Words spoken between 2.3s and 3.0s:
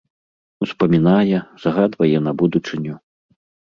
будучыню.